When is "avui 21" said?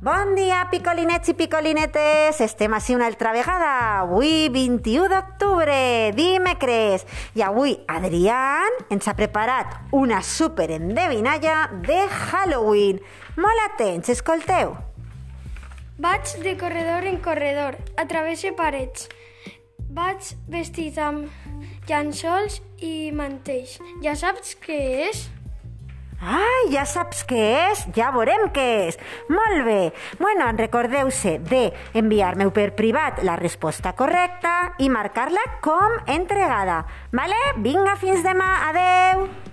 4.06-5.10